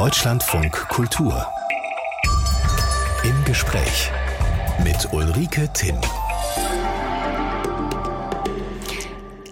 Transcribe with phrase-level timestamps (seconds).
[0.00, 1.46] Deutschlandfunk Kultur.
[3.22, 4.10] Im Gespräch
[4.82, 5.98] mit Ulrike Timm.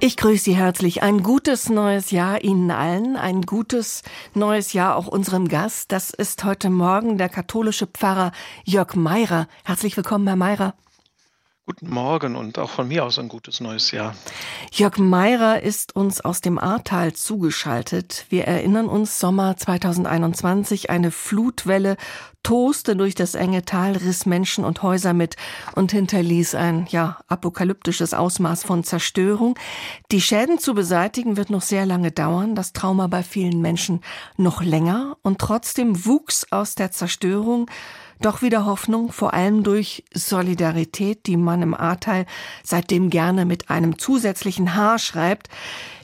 [0.00, 1.02] Ich grüße Sie herzlich.
[1.02, 3.16] Ein gutes neues Jahr Ihnen allen.
[3.16, 5.92] Ein gutes neues Jahr auch unserem Gast.
[5.92, 8.32] Das ist heute Morgen der katholische Pfarrer
[8.64, 9.48] Jörg Meirer.
[9.66, 10.72] Herzlich willkommen, Herr Meirer.
[11.68, 14.14] Guten Morgen und auch von mir aus ein gutes neues Jahr.
[14.72, 18.24] Jörg Meirer ist uns aus dem Ahrtal zugeschaltet.
[18.30, 21.98] Wir erinnern uns Sommer 2021, eine Flutwelle
[22.42, 25.36] toste durch das enge Tal, riss Menschen und Häuser mit
[25.74, 29.58] und hinterließ ein, ja, apokalyptisches Ausmaß von Zerstörung.
[30.10, 34.00] Die Schäden zu beseitigen wird noch sehr lange dauern, das Trauma bei vielen Menschen
[34.38, 37.66] noch länger und trotzdem wuchs aus der Zerstörung
[38.20, 42.26] doch wieder Hoffnung, vor allem durch Solidarität, die man im Ahrteil
[42.62, 45.48] seitdem gerne mit einem zusätzlichen H schreibt.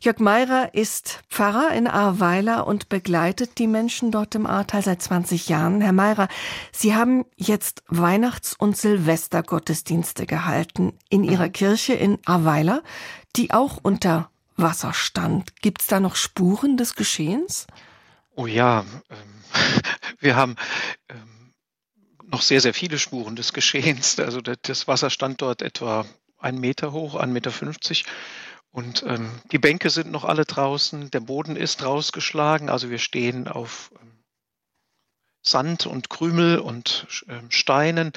[0.01, 5.49] Jörg Meirer ist Pfarrer in Ahrweiler und begleitet die Menschen dort im Ahrtal seit 20
[5.49, 5.81] Jahren.
[5.81, 6.29] Herr Meirer,
[6.73, 12.83] Sie haben jetzt Weihnachts- und Silvestergottesdienste gehalten in Ihrer Kirche in Ahrweiler,
[13.37, 15.61] die auch unter Wasser stand.
[15.63, 17.67] Gibt es da noch Spuren des Geschehens?
[18.37, 19.17] Oh ja, ähm,
[20.21, 20.57] wir haben
[21.09, 21.34] ähm,
[22.35, 24.19] noch sehr, sehr viele Spuren des Geschehens.
[24.25, 26.05] Also das Wasser stand dort etwa
[26.39, 27.53] einen Meter hoch, 1,50 Meter.
[28.73, 33.47] Und ähm, die Bänke sind noch alle draußen, der Boden ist rausgeschlagen, also wir stehen
[33.47, 34.19] auf ähm,
[35.43, 38.13] Sand und Krümel und ähm, Steinen.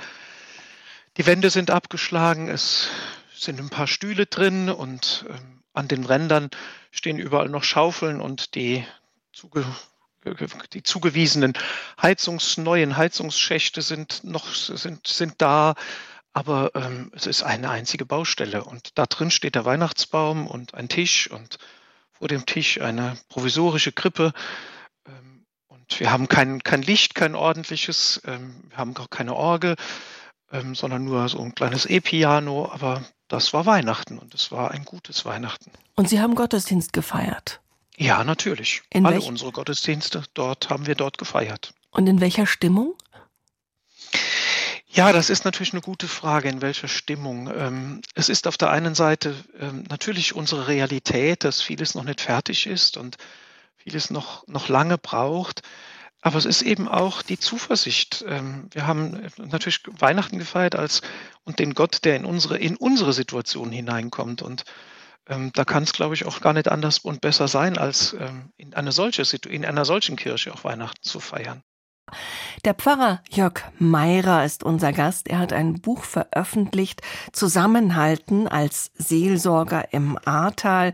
[1.17, 2.89] Die Wände sind abgeschlagen, es
[3.35, 6.49] sind ein paar Stühle drin und ähm, an den Rändern
[6.89, 8.83] stehen überall noch Schaufeln und die
[9.31, 9.63] zuge
[10.73, 11.53] die zugewiesenen
[12.01, 15.75] Heizungs, neuen Heizungsschächte sind noch sind, sind da,
[16.33, 20.89] aber ähm, es ist eine einzige Baustelle und da drin steht der Weihnachtsbaum und ein
[20.89, 21.57] Tisch und
[22.11, 24.33] vor dem Tisch eine provisorische Krippe.
[25.07, 29.75] Ähm, und wir haben kein, kein Licht, kein ordentliches, ähm, wir haben auch keine Orgel,
[30.51, 34.85] ähm, sondern nur so ein kleines E-Piano, aber das war Weihnachten und es war ein
[34.85, 35.71] gutes Weihnachten.
[35.95, 37.61] Und Sie haben Gottesdienst gefeiert?
[37.97, 38.83] Ja, natürlich.
[38.91, 39.27] In Alle welch?
[39.27, 41.73] unsere Gottesdienste dort haben wir dort gefeiert.
[41.89, 42.95] Und in welcher Stimmung?
[44.89, 47.51] Ja, das ist natürlich eine gute Frage, in welcher Stimmung.
[47.53, 52.21] Ähm, es ist auf der einen Seite ähm, natürlich unsere Realität, dass vieles noch nicht
[52.21, 53.17] fertig ist und
[53.75, 55.61] vieles noch, noch lange braucht.
[56.21, 58.25] Aber es ist eben auch die Zuversicht.
[58.27, 61.01] Ähm, wir haben natürlich Weihnachten gefeiert als
[61.43, 64.41] und den Gott, der in unsere, in unsere Situation hineinkommt.
[64.41, 64.65] Und
[65.29, 68.51] ähm, da kann es, glaube ich, auch gar nicht anders und besser sein, als ähm,
[68.57, 71.63] in, eine solche, in einer solchen Kirche auch Weihnachten zu feiern.
[72.63, 75.27] Der Pfarrer Jörg Meirer ist unser Gast.
[75.27, 77.01] Er hat ein Buch veröffentlicht,
[77.33, 80.93] Zusammenhalten als Seelsorger im Ahrtal.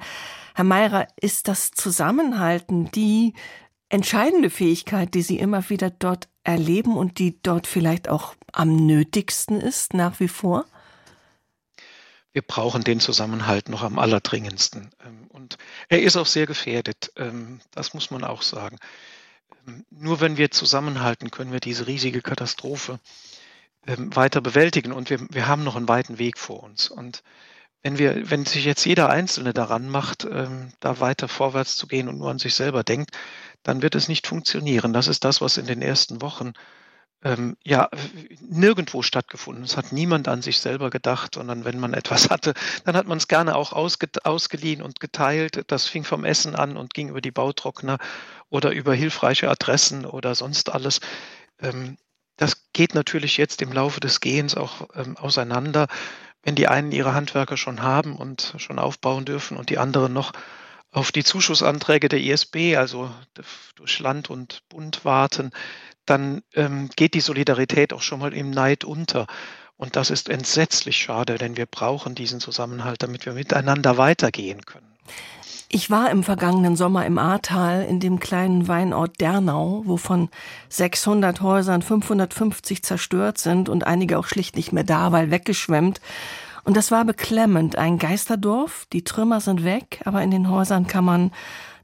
[0.56, 3.34] Herr Meirer, ist das Zusammenhalten die
[3.90, 9.62] entscheidende Fähigkeit, die Sie immer wieder dort erleben und die dort vielleicht auch am nötigsten
[9.62, 10.66] ist nach wie vor?
[12.34, 14.90] Wir brauchen den Zusammenhalt noch am allerdringendsten.
[15.06, 15.58] Ähm, und
[15.88, 18.78] er ist auch sehr gefährdet, ähm, das muss man auch sagen.
[19.68, 23.00] Ähm, nur wenn wir zusammenhalten, können wir diese riesige Katastrophe
[23.86, 24.94] weiter bewältigen.
[24.94, 26.90] Und wir, wir haben noch einen weiten Weg vor uns.
[26.90, 27.22] Und
[27.82, 32.18] wenn wir, wenn sich jetzt jeder Einzelne daran macht, da weiter vorwärts zu gehen und
[32.18, 33.12] nur an sich selber denkt,
[33.62, 34.94] dann wird es nicht funktionieren.
[34.94, 36.54] Das ist das, was in den ersten Wochen
[37.24, 37.90] ähm, ja
[38.42, 39.64] nirgendwo stattgefunden.
[39.64, 42.54] Es hat niemand an sich selber gedacht, sondern wenn man etwas hatte,
[42.86, 45.64] dann hat man es gerne auch ausge ausgeliehen und geteilt.
[45.68, 47.98] Das fing vom Essen an und ging über die Bautrockner
[48.50, 51.00] oder über hilfreiche Adressen oder sonst alles.
[51.60, 51.98] Ähm,
[52.38, 55.88] das geht natürlich jetzt im Laufe des Gehens auch ähm, auseinander,
[56.42, 60.34] wenn die einen ihre Handwerker schon haben und schon aufbauen dürfen und die anderen noch
[60.92, 63.10] auf die Zuschussanträge der ISB, also
[63.76, 65.52] durch Land und Bund warten,
[66.06, 69.28] dann ähm, geht die Solidarität auch schon mal im Neid unter.
[69.78, 74.94] Und das ist entsetzlich schade, denn wir brauchen diesen Zusammenhalt, damit wir miteinander weitergehen können.
[75.76, 80.30] Ich war im vergangenen Sommer im Ahrtal in dem kleinen Weinort Dernau, wo von
[80.70, 86.00] 600 Häusern 550 zerstört sind und einige auch schlicht nicht mehr da, weil weggeschwemmt.
[86.64, 87.76] Und das war beklemmend.
[87.76, 91.32] Ein Geisterdorf, die Trümmer sind weg, aber in den Häusern kann man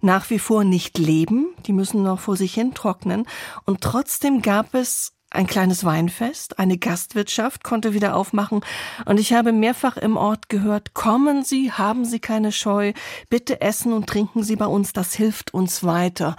[0.01, 1.47] nach wie vor nicht leben.
[1.65, 3.25] Die müssen noch vor sich hin trocknen.
[3.65, 8.61] Und trotzdem gab es ein kleines Weinfest, eine Gastwirtschaft konnte wieder aufmachen
[9.05, 12.93] und ich habe mehrfach im Ort gehört, kommen Sie, haben Sie keine Scheu,
[13.29, 16.35] bitte essen und trinken Sie bei uns, das hilft uns weiter.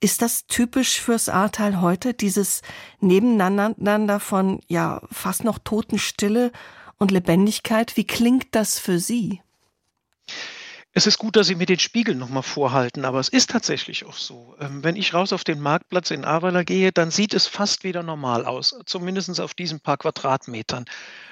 [0.00, 2.60] Ist das typisch fürs Ahrtal heute, dieses
[3.00, 6.52] Nebeneinander von, ja, fast noch Totenstille
[6.98, 7.96] und Lebendigkeit?
[7.96, 9.40] Wie klingt das für Sie?
[10.96, 14.16] Es ist gut, dass Sie mir den Spiegel nochmal vorhalten, aber es ist tatsächlich auch
[14.16, 14.56] so.
[14.58, 18.02] Ähm, wenn ich raus auf den Marktplatz in Ahrweiler gehe, dann sieht es fast wieder
[18.02, 20.86] normal aus, zumindest auf diesen paar Quadratmetern.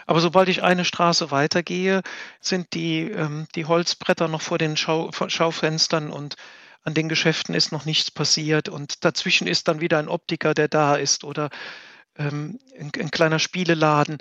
[0.05, 2.03] Aber sobald ich eine Straße weitergehe,
[2.41, 6.37] sind die, ähm, die Holzbretter noch vor den Schau, Schaufenstern und
[6.83, 10.69] an den Geschäften ist noch nichts passiert und dazwischen ist dann wieder ein Optiker, der
[10.69, 11.49] da ist oder
[12.19, 14.19] ähm, ein, ein kleiner Spieleladen.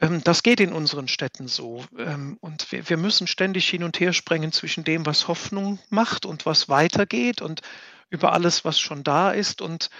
[0.00, 1.84] Ähm, das geht in unseren Städten so.
[1.98, 6.46] Ähm, und wir, müssen ständig hin und her sprengen zwischen dem, was Hoffnung macht und
[6.46, 7.60] was weitergeht und
[8.08, 9.90] über alles, was schon da ist und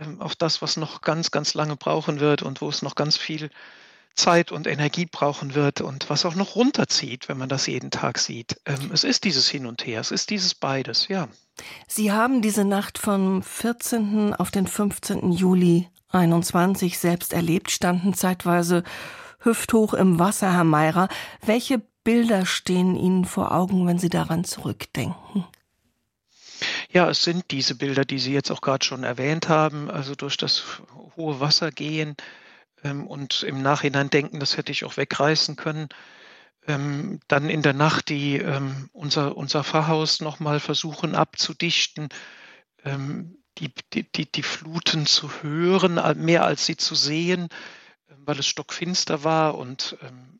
[0.00, 3.16] ähm, auf das, was noch ganz, ganz lange brauchen wird und wo es noch ganz
[3.16, 3.50] viel
[4.14, 8.18] Zeit und Energie brauchen wird und was auch noch runterzieht, wenn man das jeden Tag
[8.18, 8.60] sieht.
[8.92, 11.28] Es ist dieses Hin und Her, es ist dieses beides, ja.
[11.86, 14.34] Sie haben diese Nacht vom 14.
[14.34, 15.30] auf den 15.
[15.30, 18.82] Juli 21 selbst erlebt, standen zeitweise
[19.48, 21.08] hüfthoch im Wasser, Herr Meirer.
[21.44, 25.46] Welche Bilder stehen Ihnen vor Augen, wenn Sie daran zurückdenken?
[26.90, 30.36] Ja, es sind diese Bilder, die Sie jetzt auch gerade schon erwähnt haben, also durch
[30.36, 30.82] das
[31.16, 32.14] hohe Wasser gehen
[32.84, 35.88] ähm, und im Nachhinein denken, das hätte ich auch wegreißen können.
[36.66, 42.08] Ähm, dann in der Nacht die ähm, unser, unser Pfarrhaus nochmal versuchen abzudichten,
[42.84, 47.48] ähm, die, die, die, die Fluten zu hören, mehr als sie zu sehen
[48.28, 50.38] weil es stockfinster war und ähm,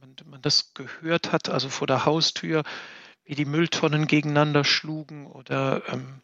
[0.00, 2.64] man, man, das gehört hat, also vor der Haustür,
[3.24, 6.22] wie die Mülltonnen gegeneinander schlugen oder ähm,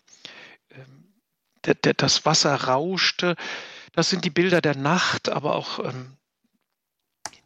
[0.70, 1.14] ähm,
[1.64, 3.36] der, der, das Wasser rauschte.
[3.92, 6.16] Das sind die Bilder der Nacht, aber auch ähm,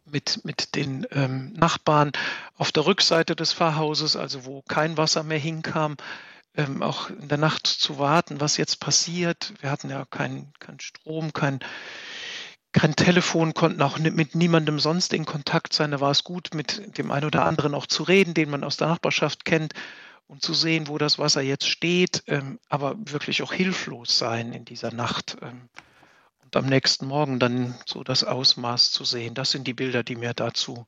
[0.05, 2.13] mit, mit den ähm, Nachbarn
[2.55, 5.97] auf der Rückseite des Pfarrhauses, also wo kein Wasser mehr hinkam,
[6.55, 9.53] ähm, auch in der Nacht zu warten, was jetzt passiert.
[9.61, 11.59] Wir hatten ja keinen kein Strom, kein,
[12.71, 15.91] kein Telefon, konnten auch mit niemandem sonst in Kontakt sein.
[15.91, 18.77] Da war es gut, mit dem einen oder anderen auch zu reden, den man aus
[18.77, 19.73] der Nachbarschaft kennt
[20.27, 24.63] und zu sehen, wo das Wasser jetzt steht, ähm, aber wirklich auch hilflos sein in
[24.63, 25.37] dieser Nacht.
[25.41, 25.67] Ähm,
[26.43, 29.33] und am nächsten Morgen dann so das Ausmaß zu sehen.
[29.33, 30.87] Das sind die Bilder, die mir dazu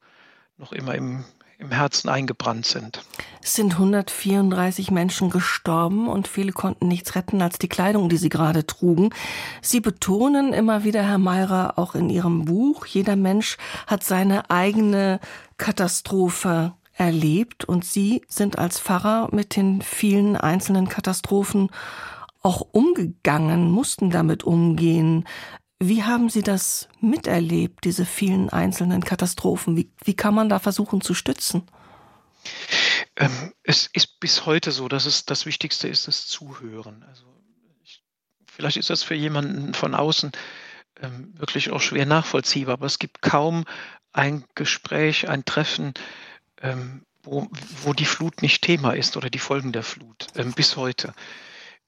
[0.57, 1.25] noch immer im,
[1.57, 3.03] im Herzen eingebrannt sind.
[3.41, 8.29] Es sind 134 Menschen gestorben und viele konnten nichts retten als die Kleidung, die sie
[8.29, 9.09] gerade trugen.
[9.61, 13.57] Sie betonen immer wieder, Herr Meirer, auch in Ihrem Buch, jeder Mensch
[13.88, 15.19] hat seine eigene
[15.57, 21.69] Katastrophe erlebt und Sie sind als Pfarrer mit den vielen einzelnen Katastrophen
[22.44, 25.25] auch umgegangen, mussten damit umgehen.
[25.88, 29.75] Wie haben Sie das miterlebt, diese vielen einzelnen Katastrophen?
[29.75, 31.63] Wie, wie kann man da versuchen zu stützen?
[33.18, 37.03] Ähm, es ist bis heute so, dass es das Wichtigste ist, das Zuhören.
[37.09, 37.25] Also
[37.83, 38.01] ich,
[38.50, 40.31] vielleicht ist das für jemanden von außen
[41.01, 43.65] ähm, wirklich auch schwer nachvollziehbar, aber es gibt kaum
[44.13, 45.94] ein Gespräch, ein Treffen,
[46.62, 47.50] ähm, wo,
[47.81, 51.13] wo die Flut nicht Thema ist oder die Folgen der Flut, ähm, bis heute.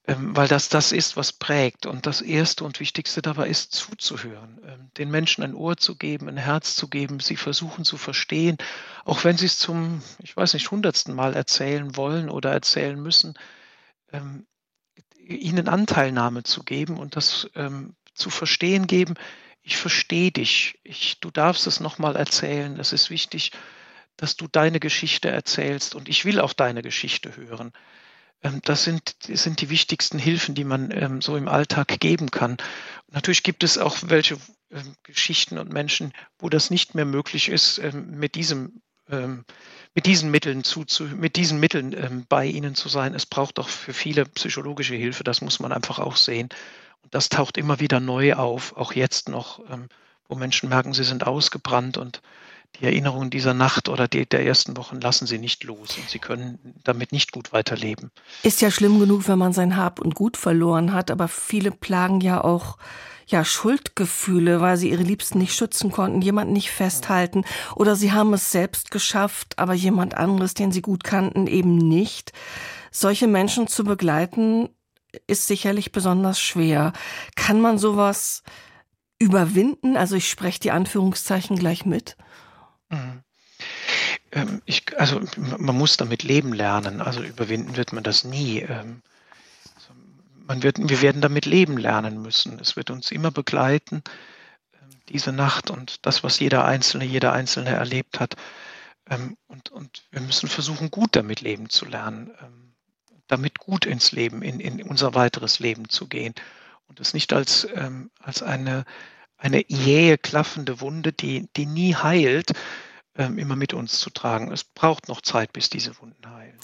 [0.08, 1.86] Ähm, weil das das ist, was prägt.
[1.86, 6.28] Und das Erste und Wichtigste dabei ist, zuzuhören, ähm, den Menschen ein Ohr zu geben,
[6.30, 8.58] ein Herz zu geben, sie versuchen zu verstehen,
[9.04, 13.34] auch wenn sie es zum, ich weiß nicht, hundertsten Mal erzählen wollen oder erzählen müssen,
[14.12, 14.46] ähm,
[15.18, 17.50] ihnen Anteilnahme zu geben und das
[18.14, 19.16] zu verstehen geben,
[19.66, 23.52] ich verstehe dich, ich, du darfst es nochmal erzählen, es ist wichtig,
[24.16, 27.74] dass du deine Geschichte erzählst und ich will auch deine Geschichte hören.
[28.46, 32.58] Ähm, das sind, sind die wichtigsten Hilfen, die man ähm, so im Alltag geben kann.
[33.12, 34.38] natürlich gibt es auch welche
[34.72, 38.82] ähm, Geschichten und Menschen, wo das nicht mehr möglich ist, mit diesem
[39.94, 43.14] mit diesen Mitteln zu, zu mit diesen Mitteln ähm, bei ihnen zu sein.
[43.14, 46.50] Es braucht auch für viele psychologische Hilfe, das muss man einfach auch sehen.
[47.04, 49.90] Und das taucht immer wieder neu auf, auch jetzt noch, ähm,
[50.28, 52.24] wo Menschen merken, sie sind ausgebrannt und
[52.80, 56.20] die Erinnerungen dieser Nacht oder die, der ersten Wochen lassen sie nicht los und sie
[56.20, 58.12] können damit nicht gut weiterleben.
[58.44, 62.22] Ist ja schlimm genug, wenn man sein Hab und Gut verloren hat, aber viele plagen
[62.22, 62.78] ja auch
[63.28, 67.44] ja Schuldgefühle, weil sie ihre Liebsten nicht schützen konnten, jemanden nicht festhalten
[67.76, 72.34] oder sie haben es selbst geschafft, aber jemand anderes, den sie gut kannten, eben nicht.
[72.92, 74.70] Solche Menschen zu begleiten
[75.28, 76.94] ist sicherlich besonders schwer.
[77.36, 78.44] Kann man sowas
[79.20, 79.98] überwinden?
[79.98, 82.18] Also ich spreche die Anführungszeichen gleich mit.
[82.90, 83.24] Mhm.
[84.32, 87.02] Ähm, ich, also man muss damit leben lernen.
[87.02, 88.60] Also überwinden wird man das nie.
[88.60, 89.02] Ähm,
[89.76, 89.94] also
[90.48, 92.60] man wird, wir werden damit leben lernen müssen.
[92.60, 94.04] Es wird uns immer begleiten,
[94.74, 98.36] ähm, diese Nacht und das, was jeder Einzelne, jeder Einzelne erlebt hat.
[99.48, 102.32] Und, und wir müssen versuchen, gut damit leben zu lernen,
[103.28, 106.34] damit gut ins Leben, in, in unser weiteres Leben zu gehen
[106.88, 107.68] und es nicht als,
[108.20, 108.84] als eine
[109.46, 112.54] eine jähe, klaffende Wunde, die, die nie heilt,
[113.16, 114.52] ähm, immer mit uns zu tragen.
[114.52, 116.56] Es braucht noch Zeit, bis diese Wunden heilen.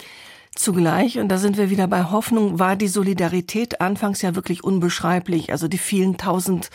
[0.53, 5.51] Zugleich, und da sind wir wieder bei Hoffnung, war die Solidarität anfangs ja wirklich unbeschreiblich.
[5.51, 6.69] Also die vielen tausend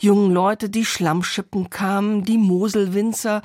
[0.00, 3.42] jungen Leute, die Schlammschippen kamen, die Moselwinzer,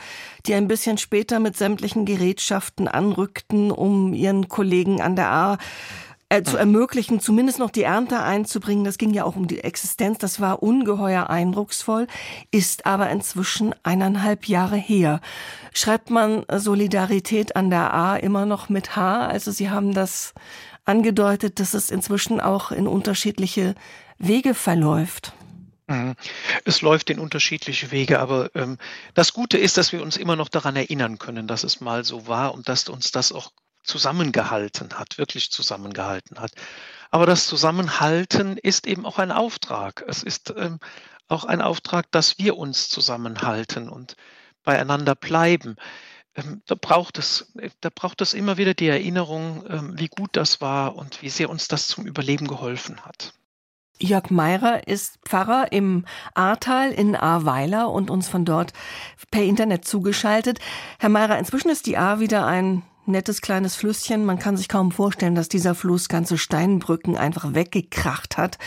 [0.47, 5.57] die ein bisschen später mit sämtlichen Gerätschaften anrückten, um ihren Kollegen an der A
[6.35, 8.83] äh, zu ermöglichen, zumindest noch die Ernte einzubringen.
[8.83, 10.17] Das ging ja auch um die Existenz.
[10.17, 12.07] Das war ungeheuer eindrucksvoll,
[12.51, 15.21] ist aber inzwischen eineinhalb Jahre her.
[15.73, 19.27] Schreibt man Solidarität an der A immer noch mit H?
[19.27, 20.33] Also Sie haben das
[20.85, 23.75] angedeutet, dass es inzwischen auch in unterschiedliche
[24.17, 25.33] Wege verläuft.
[25.87, 26.15] Mhm.
[26.63, 28.77] Es läuft in unterschiedliche Wege, aber ähm,
[29.13, 32.27] das Gute ist, dass wir uns immer noch daran erinnern können, dass es mal so
[32.27, 33.51] war und dass uns das auch
[33.85, 36.51] zusammengehalten hat, wirklich zusammengehalten hat.
[37.11, 40.03] Aber das Zusammenhalten ist eben auch ein Auftrag.
[40.07, 40.79] Es ist ähm,
[41.27, 44.15] auch ein Auftrag, dass wir uns zusammenhalten und
[44.63, 45.75] beieinander bleiben.
[46.35, 50.61] Ähm, da, braucht es, da braucht es immer wieder die Erinnerung, ähm, wie gut das
[50.61, 53.33] war und wie sehr uns das zum Überleben geholfen hat.
[53.97, 58.73] Jörg Meirer ist Pfarrer im Ahrtal in Ahrweiler und uns von dort
[59.31, 60.59] per Internet zugeschaltet.
[60.99, 64.25] Herr Meirer, inzwischen ist die Ahr wieder ein nettes kleines Flüsschen.
[64.25, 68.57] Man kann sich kaum vorstellen, dass dieser Fluss ganze Steinbrücken einfach weggekracht hat.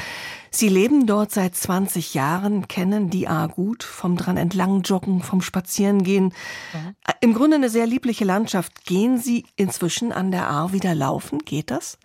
[0.51, 5.43] Sie leben dort seit 20 Jahren, kennen die A gut, vom dran entlang joggen, vom
[5.43, 6.35] Spazierengehen.
[6.73, 6.97] Mhm.
[7.21, 8.85] Im Grunde eine sehr liebliche Landschaft.
[8.85, 11.41] Gehen Sie inzwischen an der A wieder laufen?
[11.41, 11.99] Geht das?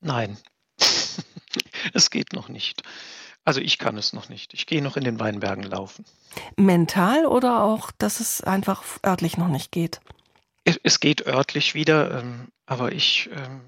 [0.00, 0.36] Nein,
[1.94, 2.82] es geht noch nicht.
[3.44, 4.54] Also ich kann es noch nicht.
[4.54, 6.04] Ich gehe noch in den Weinbergen laufen.
[6.56, 10.00] Mental oder auch, dass es einfach örtlich noch nicht geht?
[10.66, 13.60] Es, es geht örtlich wieder, ähm, aber ich, ähm,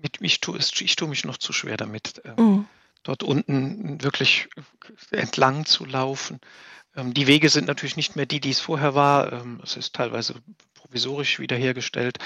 [0.00, 2.66] mit, ich, tue es, ich tue mich noch zu schwer damit, mhm.
[3.02, 4.48] dort unten wirklich
[5.10, 6.40] entlang zu laufen.
[6.94, 9.32] Ähm, die Wege sind natürlich nicht mehr die, die es vorher war.
[9.32, 10.36] Ähm, es ist teilweise
[10.74, 12.18] provisorisch wiederhergestellt.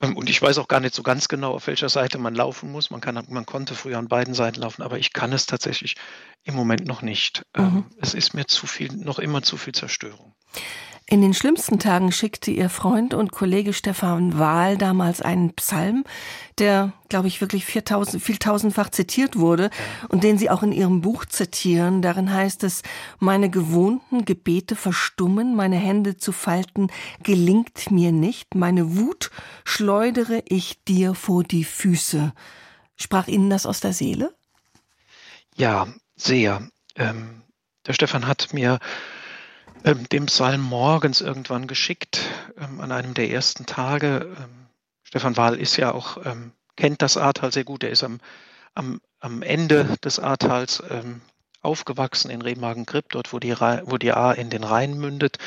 [0.00, 2.70] Ähm, und ich weiß auch gar nicht so ganz genau, auf welcher Seite man laufen
[2.70, 2.90] muss.
[2.90, 5.96] Man, kann, man konnte früher an beiden Seiten laufen, aber ich kann es tatsächlich
[6.44, 7.42] im Moment noch nicht.
[7.56, 7.86] Mhm.
[8.00, 10.34] Es ist mir zu viel, noch immer zu viel Zerstörung.
[11.10, 16.04] In den schlimmsten Tagen schickte ihr Freund und Kollege Stefan Wahl damals einen Psalm,
[16.58, 19.70] der, glaube ich, wirklich 4000, viel tausendfach zitiert wurde
[20.10, 22.02] und den sie auch in ihrem Buch zitieren.
[22.02, 22.82] Darin heißt es,
[23.20, 26.88] meine gewohnten Gebete verstummen, meine Hände zu falten
[27.22, 29.30] gelingt mir nicht, meine Wut
[29.64, 32.34] schleudere ich dir vor die Füße.
[32.96, 34.34] Sprach Ihnen das aus der Seele?
[35.56, 36.68] Ja, sehr.
[36.96, 37.44] Ähm,
[37.86, 38.78] der Stefan hat mir
[39.84, 42.20] ähm, dem Psalm morgens irgendwann geschickt,
[42.58, 44.34] ähm, an einem der ersten Tage.
[44.38, 44.66] Ähm,
[45.02, 47.82] Stefan Wahl ist ja auch, ähm, kennt das Ahrtal sehr gut.
[47.82, 48.20] Er ist am,
[48.74, 51.20] am, am Ende des Ahrtals ähm,
[51.60, 55.38] aufgewachsen in Remagen-Grip, dort wo die, wo die Ahr in den Rhein mündet.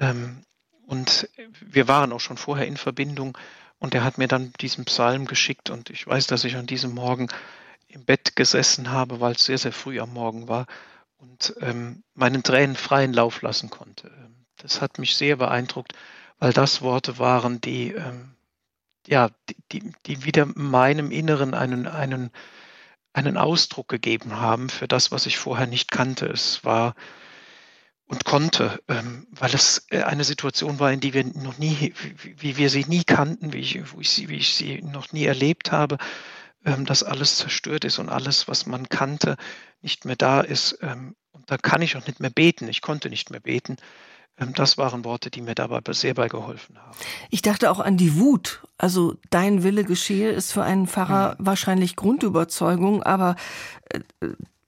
[0.00, 0.42] Ähm,
[0.86, 1.28] und
[1.60, 3.36] wir waren auch schon vorher in Verbindung
[3.78, 6.94] und er hat mir dann diesen Psalm geschickt und ich weiß, dass ich an diesem
[6.94, 7.28] Morgen
[7.88, 10.66] im Bett gesessen habe, weil es sehr, sehr früh am Morgen war
[11.18, 14.08] und ähm, meinen Tränen freien Lauf lassen konnte.
[14.08, 15.92] Ähm, das hat mich sehr beeindruckt,
[16.38, 18.34] weil das Worte waren, die, ähm,
[19.06, 22.30] ja, die, die, die wieder meinem Inneren einen, einen,
[23.12, 26.26] einen Ausdruck gegeben haben für das, was ich vorher nicht kannte.
[26.26, 26.94] Es war
[28.08, 32.40] und konnte, ähm, weil es äh, eine Situation war, in die wir noch nie, wie,
[32.40, 35.72] wie wir sie nie kannten, wie ich, ich, sie, wie ich sie noch nie erlebt
[35.72, 35.98] habe,
[36.64, 39.36] ähm, dass alles zerstört ist und alles, was man kannte,
[39.80, 40.78] nicht mehr da ist.
[40.82, 42.68] Ähm, und da kann ich auch nicht mehr beten.
[42.68, 43.76] Ich konnte nicht mehr beten.
[44.38, 46.96] Ähm, das waren Worte, die mir dabei sehr bei geholfen haben.
[47.30, 48.62] Ich dachte auch an die Wut.
[48.76, 51.46] Also dein Wille geschehe ist für einen Pfarrer mhm.
[51.46, 53.36] wahrscheinlich Grundüberzeugung, aber
[53.90, 54.00] äh,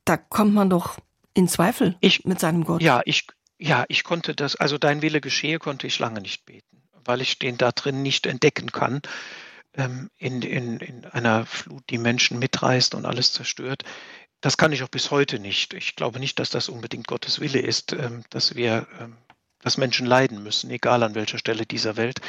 [0.05, 0.99] da kommt man doch
[1.35, 2.83] in Zweifel ich, mit seinem Gott.
[2.83, 3.27] Ja, ich,
[3.59, 7.39] ja, ich konnte das, also dein Wille geschehe, konnte ich lange nicht beten, weil ich
[7.39, 9.03] den da drin nicht entdecken kann.
[9.81, 13.83] Ähm, in, in, in einer Flut, die Menschen mitreißt und alles zerstört.
[14.43, 15.73] Das kann ich auch bis heute nicht.
[15.73, 19.17] Ich glaube nicht, dass das unbedingt Gottes Wille ist, ähm, dass wir, ähm,
[19.63, 22.21] dass Menschen leiden müssen, egal an welcher Stelle dieser Welt.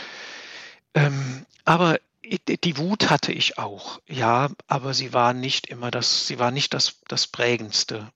[0.94, 6.40] Ähm, aber die Wut hatte ich auch, ja, aber sie war nicht immer das, sie
[6.40, 8.10] war nicht das, das Prägendste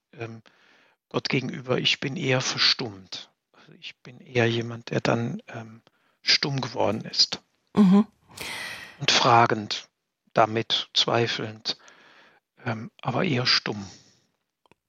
[1.10, 1.80] Gott gegenüber.
[1.80, 3.30] Ich bin eher verstummt.
[3.51, 5.42] Also ich bin eher jemand, der dann
[6.22, 7.42] stumm geworden ist.
[7.74, 8.08] Mhm.
[9.00, 9.88] Und fragend,
[10.34, 11.78] damit zweifelnd
[12.66, 13.86] ähm, aber eher stumm.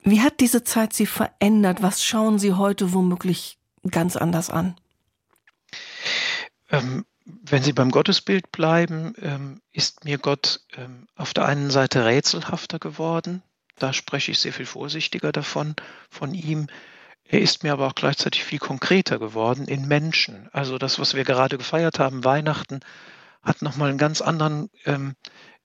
[0.02, 1.82] Wie hat diese Zeit Sie verändert?
[1.82, 3.58] Was schauen Sie heute womöglich
[3.90, 4.76] ganz anders an?
[6.70, 12.04] Ähm, wenn Sie beim Gottesbild bleiben, ähm, ist mir Gott ähm, auf der einen Seite
[12.04, 13.42] rätselhafter geworden.
[13.78, 15.74] Da spreche ich sehr viel vorsichtiger davon,
[16.08, 16.68] von ihm.
[17.24, 20.48] Er ist mir aber auch gleichzeitig viel konkreter geworden in Menschen.
[20.52, 22.80] Also das, was wir gerade gefeiert haben, Weihnachten,
[23.46, 25.14] hat nochmal einen ganz anderen ähm,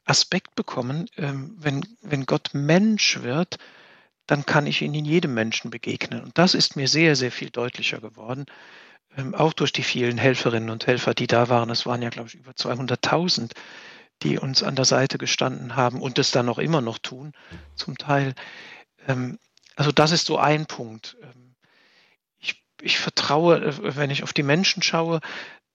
[0.05, 1.07] Aspekt bekommen.
[1.17, 3.57] Ähm, wenn, wenn Gott Mensch wird,
[4.27, 6.21] dann kann ich ihn in jedem Menschen begegnen.
[6.21, 8.45] Und das ist mir sehr, sehr viel deutlicher geworden.
[9.17, 11.69] Ähm, auch durch die vielen Helferinnen und Helfer, die da waren.
[11.69, 13.51] Es waren ja, glaube ich, über 200.000,
[14.21, 17.33] die uns an der Seite gestanden haben und es dann auch immer noch tun,
[17.75, 18.35] zum Teil.
[19.07, 19.39] Ähm,
[19.75, 21.17] also das ist so ein Punkt.
[21.21, 21.55] Ähm,
[22.39, 25.19] ich, ich vertraue, äh, wenn ich auf die Menschen schaue,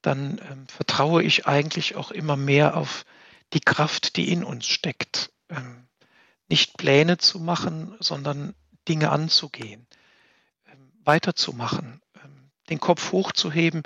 [0.07, 3.03] dann ähm, vertraue ich eigentlich auch immer mehr auf
[3.51, 5.31] die Kraft, die in uns steckt.
[5.49, 5.89] Ähm,
[6.47, 8.55] nicht Pläne zu machen, sondern
[8.87, 9.85] Dinge anzugehen,
[10.71, 13.83] ähm, weiterzumachen, ähm, den Kopf hochzuheben,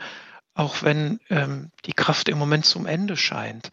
[0.53, 3.71] auch wenn ähm, die Kraft im Moment zum Ende scheint,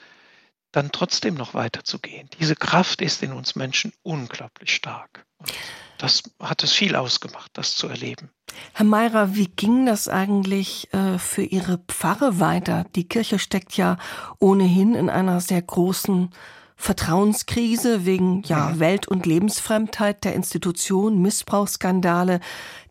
[0.73, 2.29] dann trotzdem noch weiterzugehen.
[2.39, 5.27] Diese Kraft ist in uns Menschen unglaublich stark.
[5.39, 5.53] Und
[5.99, 8.31] das hat es viel ausgemacht, das zu erleben.
[8.73, 12.85] Herr Meirer, wie ging das eigentlich äh, für Ihre Pfarre weiter?
[12.95, 13.99] Die Kirche steckt ja
[14.39, 16.31] ohnehin in einer sehr großen
[16.81, 18.81] Vertrauenskrise wegen ja, mhm.
[18.81, 22.39] Welt- und Lebensfremdheit der Institution, Missbrauchsskandale.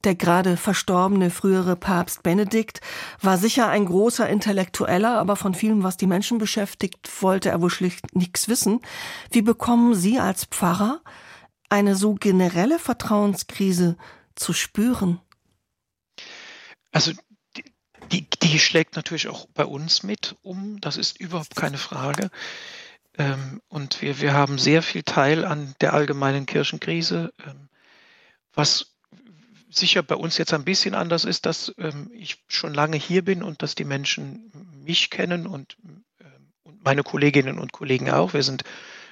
[0.03, 2.82] Der gerade verstorbene frühere Papst Benedikt
[3.22, 7.70] war sicher ein großer Intellektueller, aber von vielem, was die Menschen beschäftigt, wollte er wohl
[7.70, 8.82] schlicht nichts wissen.
[9.32, 11.00] Wie bekommen Sie als Pfarrer
[11.70, 13.96] eine so generelle Vertrauenskrise
[14.36, 15.22] zu spüren?
[16.91, 17.13] Also
[17.56, 17.63] die,
[18.12, 22.29] die, die schlägt natürlich auch bei uns mit um, das ist überhaupt keine Frage.
[23.18, 27.70] Ähm, und wir, wir haben sehr viel Teil an der allgemeinen Kirchenkrise, ähm,
[28.54, 28.94] was
[29.70, 33.44] sicher bei uns jetzt ein bisschen anders ist, dass ähm, ich schon lange hier bin
[33.44, 34.52] und dass die Menschen
[34.84, 35.78] mich kennen und,
[36.64, 38.34] und meine Kolleginnen und Kollegen auch.
[38.34, 38.64] Wir sind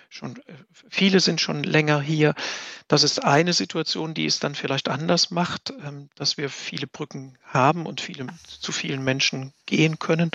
[0.10, 0.54] schon, äh,
[0.90, 2.36] viele sind schon länger hier.
[2.88, 5.74] Das ist eine Situation, die es dann vielleicht anders macht,
[6.14, 10.30] dass wir viele Brücken haben und viele, zu vielen Menschen gehen können.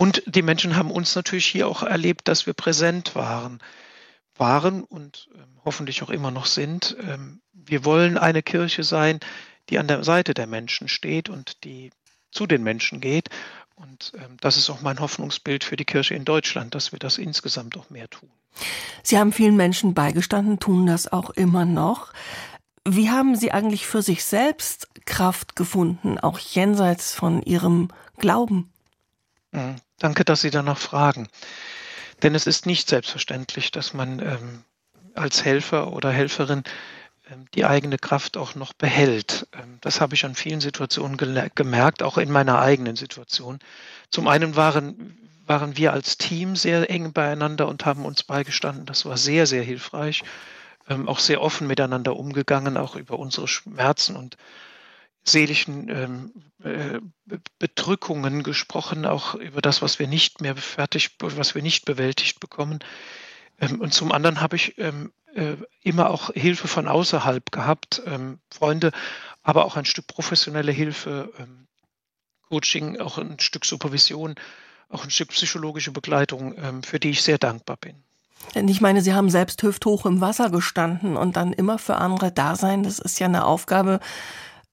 [0.00, 3.58] Und die Menschen haben uns natürlich hier auch erlebt, dass wir präsent waren,
[4.34, 6.96] waren und ähm, hoffentlich auch immer noch sind.
[7.06, 9.20] Ähm, wir wollen eine Kirche sein,
[9.68, 11.90] die an der Seite der Menschen steht und die
[12.30, 13.28] zu den Menschen geht.
[13.74, 17.18] Und ähm, das ist auch mein Hoffnungsbild für die Kirche in Deutschland, dass wir das
[17.18, 18.30] insgesamt auch mehr tun.
[19.02, 22.14] Sie haben vielen Menschen beigestanden, tun das auch immer noch.
[22.88, 28.72] Wie haben Sie eigentlich für sich selbst Kraft gefunden, auch jenseits von Ihrem Glauben?
[30.00, 31.28] Danke, dass Sie danach fragen.
[32.22, 34.64] Denn es ist nicht selbstverständlich, dass man ähm,
[35.14, 36.64] als Helfer oder Helferin
[37.30, 39.46] ähm, die eigene Kraft auch noch behält.
[39.52, 41.18] Ähm, das habe ich an vielen Situationen
[41.54, 43.58] gemerkt, auch in meiner eigenen Situation.
[44.10, 48.86] Zum einen waren, waren wir als Team sehr eng beieinander und haben uns beigestanden.
[48.86, 50.22] Das war sehr, sehr hilfreich.
[50.88, 54.38] Ähm, auch sehr offen miteinander umgegangen, auch über unsere Schmerzen und
[55.24, 56.32] seelischen ähm,
[56.64, 57.00] äh,
[57.90, 62.78] Bedrückungen gesprochen, auch über das, was wir nicht mehr fertig, was wir nicht bewältigt bekommen.
[63.60, 68.38] Ähm, und zum anderen habe ich ähm, äh, immer auch Hilfe von außerhalb gehabt, ähm,
[68.48, 68.92] Freunde,
[69.42, 71.32] aber auch ein Stück professionelle Hilfe,
[72.48, 74.36] Coaching, auch ein Stück Supervision,
[74.88, 77.94] auch ein Stück psychologische Begleitung, für die ich sehr dankbar bin.
[78.68, 82.54] Ich meine, Sie haben selbst hüfthoch im Wasser gestanden und dann immer für andere da
[82.54, 82.82] sein.
[82.82, 84.00] Das ist ja eine Aufgabe,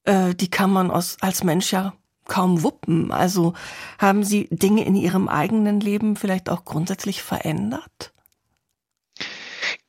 [0.03, 1.93] äh, die kann man als Mensch ja
[2.27, 3.11] kaum wuppen.
[3.11, 3.53] Also
[3.97, 8.13] haben Sie Dinge in Ihrem eigenen Leben vielleicht auch grundsätzlich verändert?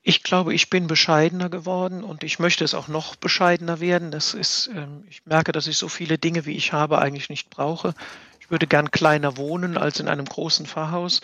[0.02, 4.10] Ich glaube, ich bin bescheidener geworden und ich möchte es auch noch bescheidener werden.
[4.10, 7.50] Das ist, ähm, ich merke, dass ich so viele Dinge, wie ich habe, eigentlich nicht
[7.50, 7.92] brauche.
[8.40, 11.20] Ich würde gern kleiner wohnen als in einem großen Pfarrhaus.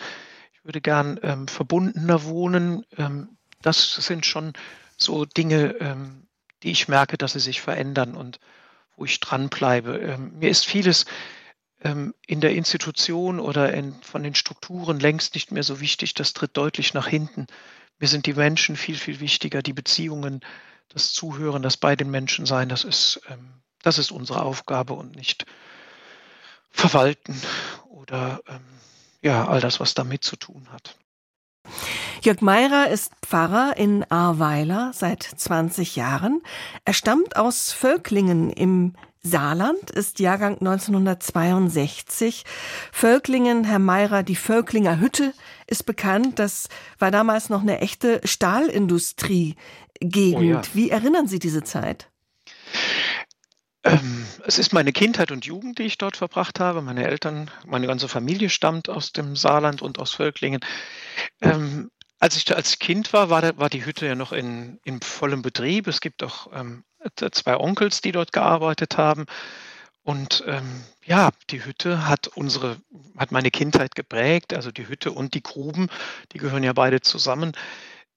[0.53, 2.85] Ich würde gern ähm, verbundener wohnen.
[2.97, 3.29] Ähm,
[3.63, 4.53] das sind schon
[4.97, 6.27] so Dinge, ähm,
[6.61, 8.39] die ich merke, dass sie sich verändern und
[8.95, 9.97] wo ich dranbleibe.
[9.97, 11.05] Ähm, mir ist vieles
[11.81, 16.13] ähm, in der Institution oder in, von den Strukturen längst nicht mehr so wichtig.
[16.13, 17.47] Das tritt deutlich nach hinten.
[17.99, 20.41] Mir sind die Menschen viel, viel wichtiger, die Beziehungen,
[20.89, 25.15] das Zuhören, das bei den Menschen sein, das ist, ähm, das ist unsere Aufgabe und
[25.15, 25.45] nicht
[26.71, 27.39] verwalten
[27.89, 28.65] oder ähm,
[29.21, 30.97] ja, all das, was damit zu tun hat.
[32.21, 36.41] Jörg Meirer ist Pfarrer in Ahrweiler seit 20 Jahren.
[36.85, 42.45] Er stammt aus Völklingen im Saarland, ist Jahrgang 1962.
[42.91, 45.33] Völklingen, Herr Meirer, die Völklinger Hütte
[45.67, 46.39] ist bekannt.
[46.39, 50.37] Das war damals noch eine echte Stahlindustrie-Gegend.
[50.37, 50.61] Oh ja.
[50.73, 52.09] Wie erinnern Sie diese Zeit?
[53.83, 56.81] Ähm, es ist meine Kindheit und Jugend, die ich dort verbracht habe.
[56.81, 60.61] Meine Eltern, meine ganze Familie stammt aus dem Saarland und aus Völklingen.
[61.41, 65.01] Ähm, als ich als Kind war, war, der, war die Hütte ja noch in, in
[65.01, 65.87] vollem Betrieb.
[65.87, 66.83] Es gibt auch ähm,
[67.31, 69.25] zwei Onkels, die dort gearbeitet haben.
[70.03, 72.77] Und ähm, ja, die Hütte hat unsere,
[73.17, 75.89] hat meine Kindheit geprägt, also die Hütte und die Gruben,
[76.31, 77.53] die gehören ja beide zusammen.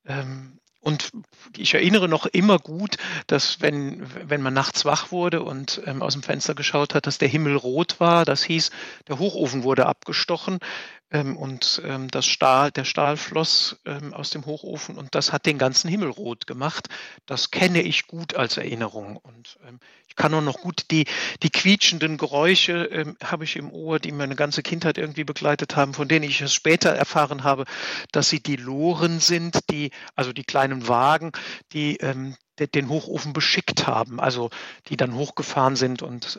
[0.06, 1.10] Ähm, und
[1.56, 6.12] ich erinnere noch immer gut, dass wenn, wenn man nachts wach wurde und ähm, aus
[6.12, 8.24] dem Fenster geschaut hat, dass der Himmel rot war.
[8.24, 8.70] Das hieß,
[9.08, 10.60] der Hochofen wurde abgestochen
[11.10, 15.46] ähm, und ähm, das Stahl, der Stahl floss ähm, aus dem Hochofen und das hat
[15.46, 16.88] den ganzen Himmel rot gemacht.
[17.26, 19.16] Das kenne ich gut als Erinnerung.
[19.16, 21.06] Und ähm, ich kann auch noch gut die,
[21.42, 25.94] die quietschenden Geräusche ähm, habe ich im Ohr, die meine ganze Kindheit irgendwie begleitet haben,
[25.94, 27.64] von denen ich es später erfahren habe,
[28.12, 31.32] dass sie die Loren sind, die, also die kleinen Wagen,
[31.72, 32.36] die ähm,
[32.74, 34.50] den Hochofen beschickt haben, also
[34.88, 36.38] die dann hochgefahren sind und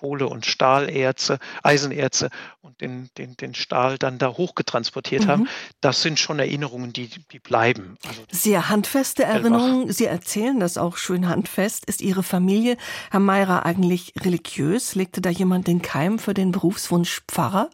[0.00, 2.30] Kohle- und Stahlerze, Eisenerze
[2.62, 5.28] und den, den, den Stahl dann da hochgetransportiert mhm.
[5.28, 5.48] haben.
[5.80, 7.98] Das sind schon Erinnerungen, die, die bleiben.
[8.08, 9.92] Also Sehr handfeste Erinnerungen.
[9.92, 11.84] Sie erzählen das auch schön handfest.
[11.84, 12.78] Ist Ihre Familie,
[13.10, 14.94] Herr Meirer, eigentlich religiös?
[14.94, 17.68] Legte da jemand den Keim für den Berufswunsch Pfarrer?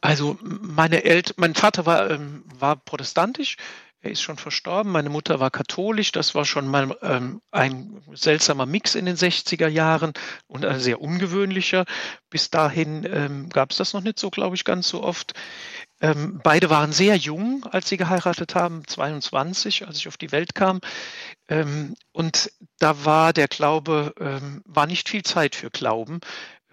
[0.00, 3.56] Also meine Eltern, mein Vater war, ähm, war protestantisch.
[4.04, 4.90] Er ist schon verstorben.
[4.90, 6.10] Meine Mutter war katholisch.
[6.10, 10.12] Das war schon mal ähm, ein seltsamer Mix in den 60er Jahren
[10.48, 11.84] und ein sehr ungewöhnlicher.
[12.28, 15.34] Bis dahin ähm, gab es das noch nicht so, glaube ich, ganz so oft.
[16.00, 20.56] Ähm, beide waren sehr jung, als sie geheiratet haben, 22, als ich auf die Welt
[20.56, 20.80] kam.
[21.48, 26.18] Ähm, und da war der Glaube, ähm, war nicht viel Zeit für Glauben.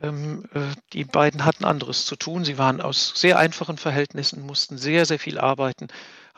[0.01, 0.61] Ähm, äh,
[0.93, 2.43] die beiden hatten anderes zu tun.
[2.43, 5.89] Sie waren aus sehr einfachen Verhältnissen, mussten sehr, sehr viel arbeiten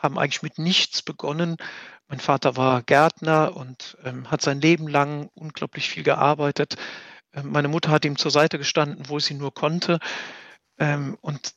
[0.02, 1.56] haben eigentlich mit nichts begonnen.
[2.08, 6.76] Mein Vater war Gärtner und ähm, hat sein Leben lang unglaublich viel gearbeitet.
[7.32, 9.98] Ähm, meine Mutter hat ihm zur Seite gestanden, wo sie nur konnte.
[10.78, 11.54] Ähm, und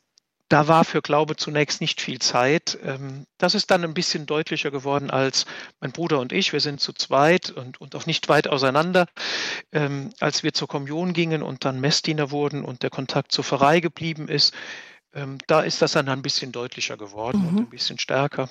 [0.47, 2.77] da war für Glaube zunächst nicht viel Zeit.
[2.83, 5.45] Ähm, das ist dann ein bisschen deutlicher geworden als
[5.79, 6.53] mein Bruder und ich.
[6.53, 9.07] Wir sind zu zweit und, und auch nicht weit auseinander.
[9.71, 13.79] Ähm, als wir zur Kommunion gingen und dann Messdiener wurden und der Kontakt zur Pfarrei
[13.79, 14.53] geblieben ist,
[15.15, 17.47] ähm, da ist das dann ein bisschen deutlicher geworden mhm.
[17.47, 18.49] und ein bisschen stärker.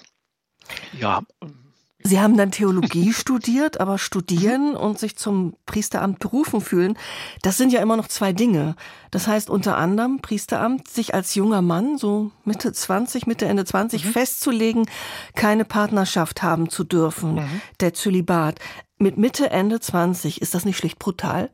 [0.99, 1.23] Ja.
[1.43, 1.61] Ähm,
[2.07, 6.99] Sie haben dann Theologie studiert, aber studieren und sich zum Priesteramt berufen fühlen,
[7.41, 8.77] das sind ja immer noch zwei Dinge.
[9.11, 14.05] Das heißt unter anderem Priesteramt, sich als junger Mann, so Mitte 20, Mitte, Ende 20,
[14.05, 14.11] mhm.
[14.11, 14.87] festzulegen,
[15.35, 17.61] keine Partnerschaft haben zu dürfen, mhm.
[17.81, 18.59] der Zölibat.
[18.99, 21.51] Mit Mitte, Ende 20, ist das nicht schlicht brutal?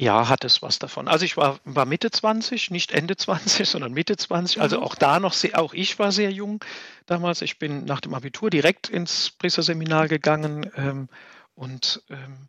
[0.00, 1.08] Ja, hat es was davon.
[1.08, 4.60] Also ich war, war Mitte 20, nicht Ende 20, sondern Mitte 20.
[4.60, 4.84] Also mhm.
[4.84, 6.64] auch da noch, sehr, auch ich war sehr jung
[7.06, 7.42] damals.
[7.42, 10.70] Ich bin nach dem Abitur direkt ins Priesterseminar gegangen.
[10.76, 11.08] Ähm,
[11.56, 12.48] und ähm,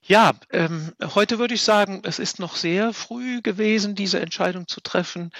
[0.00, 4.80] ja, ähm, heute würde ich sagen, es ist noch sehr früh gewesen, diese Entscheidung zu
[4.80, 5.32] treffen.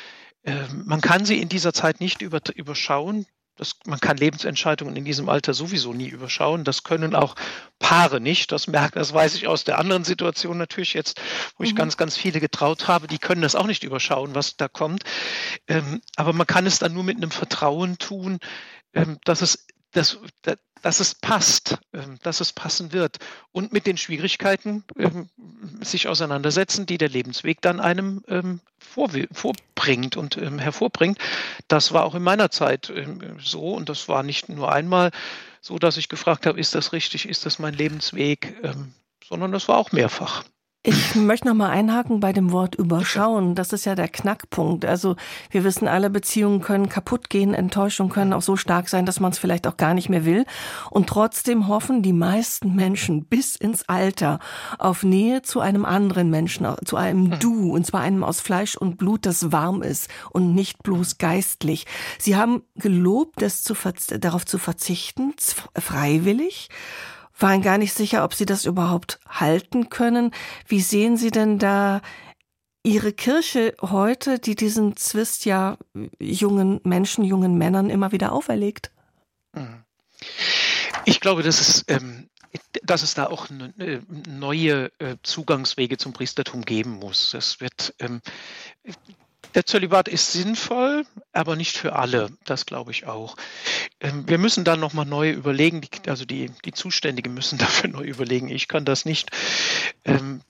[0.42, 3.24] Ähm, man kann sie in dieser Zeit nicht über, überschauen.
[3.56, 6.64] Das, man kann Lebensentscheidungen in diesem Alter sowieso nie überschauen.
[6.64, 7.34] Das können auch
[7.78, 8.52] Paare nicht.
[8.52, 11.20] Das merkt, das weiß ich aus der anderen Situation natürlich jetzt,
[11.56, 11.76] wo ich mhm.
[11.76, 13.08] ganz, ganz viele getraut habe.
[13.08, 15.04] Die können das auch nicht überschauen, was da kommt.
[15.68, 18.38] Ähm, aber man kann es dann nur mit einem Vertrauen tun,
[18.92, 19.66] ähm, dass es
[19.96, 20.18] dass,
[20.82, 23.18] dass es passt, ähm, dass es passen wird
[23.52, 25.28] und mit den Schwierigkeiten ähm,
[25.80, 31.18] sich auseinandersetzen, die der Lebensweg dann einem ähm, vorbringt und hervorbringt.
[31.68, 32.92] Das war auch in meiner Zeit
[33.38, 35.10] so und das war nicht nur einmal
[35.60, 38.54] so, dass ich gefragt habe, ist das richtig, ist das mein Lebensweg,
[39.24, 40.44] sondern das war auch mehrfach.
[40.88, 43.56] Ich möchte noch mal einhaken bei dem Wort überschauen.
[43.56, 44.84] Das ist ja der Knackpunkt.
[44.84, 45.16] Also
[45.50, 49.32] wir wissen, alle Beziehungen können kaputt gehen, Enttäuschungen können auch so stark sein, dass man
[49.32, 50.44] es vielleicht auch gar nicht mehr will.
[50.90, 54.38] Und trotzdem hoffen die meisten Menschen bis ins Alter
[54.78, 57.38] auf Nähe zu einem anderen Menschen, zu einem hm.
[57.40, 61.86] Du, und zwar einem aus Fleisch und Blut, das warm ist und nicht bloß geistlich.
[62.16, 63.74] Sie haben gelobt, das zu
[64.20, 65.34] darauf zu verzichten,
[65.76, 66.68] freiwillig
[67.38, 70.32] waren gar nicht sicher, ob Sie das überhaupt halten können.
[70.66, 72.00] Wie sehen Sie denn da
[72.82, 75.76] Ihre Kirche heute, die diesen Zwist ja
[76.20, 78.92] jungen Menschen, jungen Männern immer wieder auferlegt?
[79.52, 79.82] Mhm.
[81.04, 82.28] Ich glaube, dass es, ähm,
[82.82, 83.48] dass es da auch
[84.28, 87.30] neue äh, Zugangswege zum Priestertum geben muss.
[87.32, 88.20] Das wird ähm,
[89.56, 92.30] der Zölibat ist sinnvoll, aber nicht für alle.
[92.44, 93.36] Das glaube ich auch.
[94.00, 98.48] Ähm, wir müssen dann nochmal neu überlegen, also die, die Zuständigen müssen dafür neu überlegen.
[98.48, 99.30] Ich kann das nicht.
[100.04, 100.42] Ähm,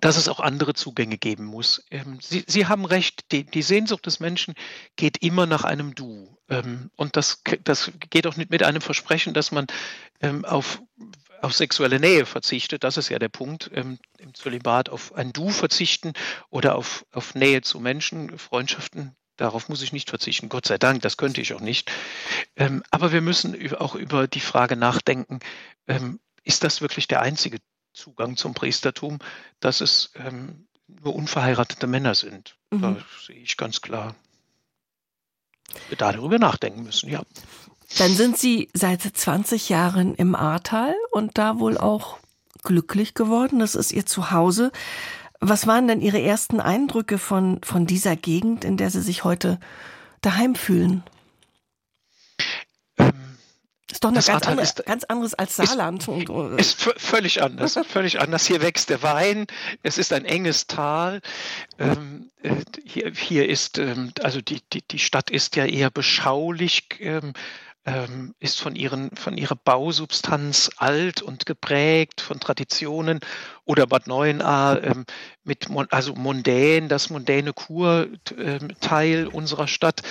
[0.00, 1.84] dass es auch andere Zugänge geben muss.
[1.90, 4.54] Ähm, Sie, Sie haben recht, die, die, Sehnsucht des Menschen
[4.94, 6.36] geht immer nach einem Du.
[6.96, 9.68] Und das, das geht auch nicht mit einem Versprechen, dass man
[10.42, 10.82] auf
[11.42, 12.84] auf sexuelle Nähe verzichtet.
[12.84, 16.12] Das ist ja der Punkt ähm, im Zölibat, auf ein Du verzichten
[16.50, 19.14] oder auf, auf Nähe zu Menschen, Freundschaften.
[19.36, 21.90] Darauf muss ich nicht verzichten, Gott sei Dank, das könnte ich auch nicht.
[22.56, 25.40] Ähm, aber wir müssen auch über die Frage nachdenken,
[25.86, 27.58] ähm, ist das wirklich der einzige
[27.94, 29.18] Zugang zum Priestertum,
[29.58, 32.56] dass es ähm, nur unverheiratete Männer sind.
[32.70, 32.82] Mhm.
[32.82, 34.14] Da sehe ich ganz klar.
[35.88, 37.22] Wir darüber nachdenken müssen, ja.
[37.98, 42.18] Dann sind Sie seit 20 Jahren im Ahrtal und da wohl auch
[42.62, 43.58] glücklich geworden.
[43.58, 44.72] Das ist Ihr Zuhause.
[45.40, 49.58] Was waren denn Ihre ersten Eindrücke von, von dieser Gegend, in der Sie sich heute
[50.20, 51.02] daheim fühlen?
[53.90, 56.06] Ist doch eine ganz, andere, ist, ganz anderes als Saarland.
[56.06, 58.46] Ist, ist völlig anders, völlig anders.
[58.46, 59.46] Hier wächst der Wein,
[59.82, 61.20] es ist ein enges Tal.
[61.78, 66.84] Ähm, äh, hier, hier ist, ähm, also die, die, die Stadt ist ja eher beschaulich,
[67.00, 67.32] ähm,
[67.86, 73.20] ähm, ist von, ihren, von ihrer Bausubstanz alt und geprägt, von Traditionen.
[73.64, 75.04] Oder Bad Neuenahr ähm,
[75.44, 80.02] mit, also mondän, das mondäne Kurteil unserer Stadt.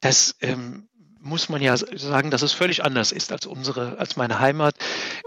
[0.00, 0.88] Das ähm,
[1.20, 4.76] muss man ja sagen, dass es völlig anders ist als unsere, als meine Heimat.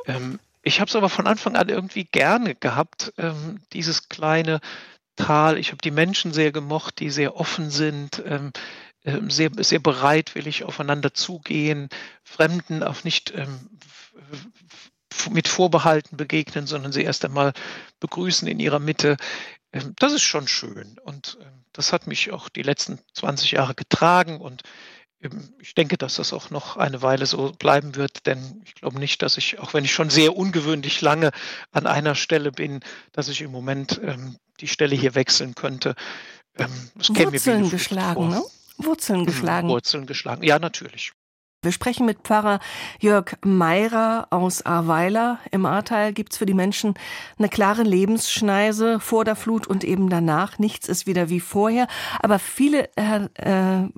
[0.06, 4.60] Ähm, ich habe es aber von Anfang an irgendwie gerne gehabt, ähm, dieses kleine
[5.16, 5.58] Tal.
[5.58, 8.52] Ich habe die Menschen sehr gemocht, die sehr offen sind, ähm, ähm
[9.30, 11.90] sehr, sehr bereitwillig aufeinander zugehen,
[12.24, 13.70] Fremden auch nicht ähm,
[15.32, 17.54] mit Vorbehalten begegnen, sondern sie erst einmal
[18.00, 19.18] begrüßen in ihrer Mitte.
[19.74, 21.38] Ähm, das ist schon schön und
[21.74, 24.64] das hat mich auch die letzten 20 Jahre getragen und
[25.60, 29.22] ich denke, dass das auch noch eine Weile so bleiben wird, denn ich glaube nicht,
[29.22, 31.32] dass ich, auch wenn ich schon sehr ungewöhnlich lange
[31.72, 32.80] an einer Stelle bin,
[33.12, 35.96] dass ich im Moment ähm, die Stelle hier wechseln könnte.
[36.58, 38.42] Ähm, Wurzeln geschlagen, ne?
[38.80, 39.70] Wurzeln mhm, geschlagen.
[39.70, 41.12] Wurzeln geschlagen, ja, natürlich.
[41.62, 42.62] Wir sprechen mit Pfarrer
[43.02, 45.40] Jörg Meirer aus Ahrweiler.
[45.52, 46.94] Im Ahrtal gibt's für die Menschen
[47.38, 50.58] eine klare Lebensschneise vor der Flut und eben danach.
[50.58, 51.90] Nichts ist wieder wie vorher.
[52.22, 53.90] Aber viele, Herr äh,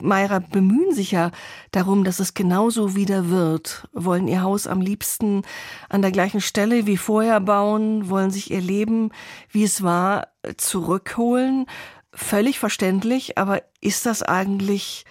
[0.00, 1.32] Meirer, bemühen sich ja
[1.72, 3.88] darum, dass es genauso wieder wird.
[3.92, 5.42] Wollen ihr Haus am liebsten
[5.88, 9.10] an der gleichen Stelle wie vorher bauen, wollen sich ihr Leben,
[9.50, 11.66] wie es war, zurückholen.
[12.12, 15.04] Völlig verständlich, aber ist das eigentlich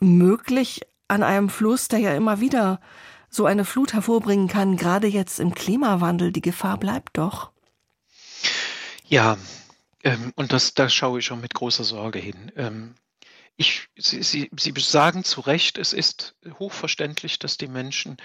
[0.00, 2.80] möglich an einem Fluss, der ja immer wieder
[3.28, 7.50] so eine Flut hervorbringen kann, gerade jetzt im Klimawandel, die Gefahr bleibt doch.
[9.06, 9.38] Ja,
[10.02, 12.52] ähm, und das, da schaue ich schon mit großer Sorge hin.
[12.56, 12.94] Ähm,
[13.56, 18.16] ich, Sie, Sie, Sie sagen zu Recht, es ist hochverständlich, dass die Menschen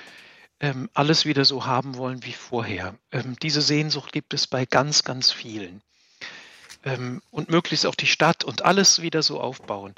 [0.59, 2.95] ähm, alles wieder so haben wollen wie vorher.
[3.11, 5.81] Ähm, diese Sehnsucht gibt es bei ganz, ganz vielen.
[6.85, 9.93] Ähm, und möglichst auch die Stadt und alles wieder so aufbauen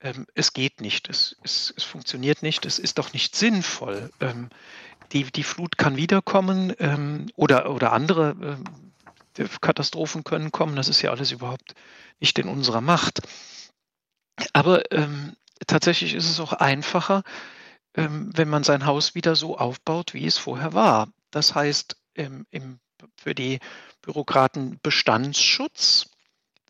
[0.00, 4.10] ähm, es geht nicht, es, es, es, funktioniert nicht, es ist doch nicht sinnvoll.
[4.20, 4.48] Ähm,
[5.12, 8.58] die, die Flut kann wiederkommen ähm, oder, oder andere
[9.38, 11.74] äh, Katastrophen können kommen, das ist ja alles überhaupt
[12.20, 13.20] nicht in unserer Macht.
[14.52, 15.36] Aber ähm,
[15.66, 17.22] tatsächlich ist es auch einfacher,
[17.94, 21.08] ähm, wenn man sein Haus wieder so aufbaut, wie es vorher war.
[21.30, 22.80] Das heißt, ähm, im,
[23.16, 23.60] für die
[24.02, 26.10] Bürokraten Bestandsschutz,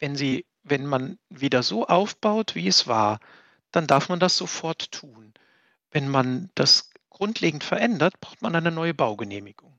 [0.00, 3.20] wenn sie wenn man wieder so aufbaut, wie es war,
[3.70, 5.34] dann darf man das sofort tun.
[5.90, 9.78] Wenn man das grundlegend verändert, braucht man eine neue Baugenehmigung.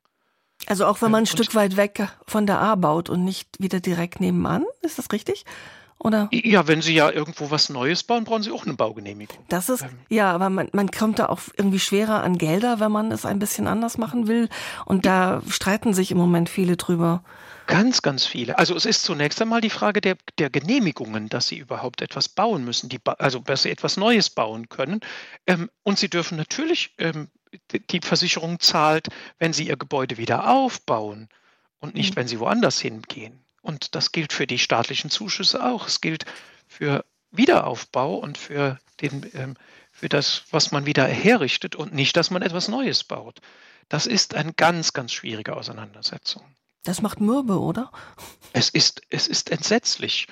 [0.65, 3.47] Also auch wenn man ein und Stück weit weg von der A baut und nicht
[3.59, 5.45] wieder direkt nebenan, ist das richtig?
[6.01, 6.29] Oder?
[6.31, 9.37] Ja, wenn Sie ja irgendwo was Neues bauen, brauchen Sie auch eine Baugenehmigung.
[9.49, 9.89] Das ist, ähm.
[10.09, 13.39] ja, aber man, man kommt da auch irgendwie schwerer an Gelder, wenn man es ein
[13.39, 14.47] bisschen anders machen will.
[14.85, 17.21] Und da streiten sich im Moment viele drüber.
[17.69, 18.57] Ganz, ganz viele.
[18.57, 22.65] Also es ist zunächst einmal die Frage der, der Genehmigungen, dass sie überhaupt etwas bauen
[22.65, 25.01] müssen, die, also dass sie etwas Neues bauen können.
[25.45, 27.29] Ähm, und sie dürfen natürlich, ähm,
[27.91, 31.29] die Versicherung zahlt, wenn sie ihr Gebäude wieder aufbauen
[31.79, 32.21] und nicht, mhm.
[32.21, 33.39] wenn sie woanders hingehen.
[33.61, 35.85] Und das gilt für die staatlichen Zuschüsse auch.
[35.85, 36.25] Es gilt
[36.67, 39.53] für Wiederaufbau und für, den, ähm,
[39.91, 43.41] für das, was man wieder herrichtet und nicht, dass man etwas Neues baut.
[43.89, 46.43] Das ist eine ganz, ganz schwierige Auseinandersetzung.
[46.83, 47.91] Das macht mürbe, oder?
[48.53, 50.27] Es ist, es ist entsetzlich.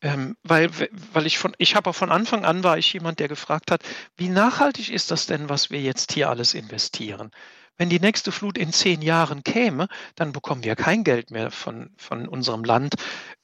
[0.00, 0.70] Ähm, weil,
[1.12, 3.82] weil ich von, ich habe von Anfang an war ich jemand, der gefragt hat,
[4.16, 7.30] wie nachhaltig ist das denn, was wir jetzt hier alles investieren?
[7.76, 11.90] Wenn die nächste Flut in zehn Jahren käme, dann bekommen wir kein Geld mehr von,
[11.96, 12.94] von unserem Land.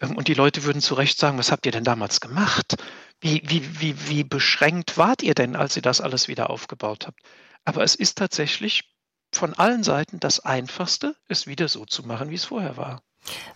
[0.00, 2.76] Ähm, und die Leute würden zu Recht sagen, was habt ihr denn damals gemacht?
[3.20, 7.20] Wie, wie, wie, wie beschränkt wart ihr denn, als ihr das alles wieder aufgebaut habt?
[7.64, 8.84] Aber es ist tatsächlich
[9.32, 13.02] von allen Seiten das Einfachste, es wieder so zu machen, wie es vorher war.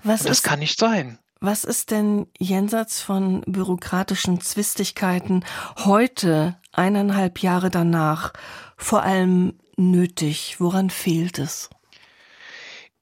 [0.03, 1.19] Was das ist, kann nicht sein.
[1.41, 5.45] Was ist denn jenseits von bürokratischen Zwistigkeiten
[5.85, 8.33] heute, eineinhalb Jahre danach,
[8.77, 10.57] vor allem nötig?
[10.61, 11.69] Woran fehlt es?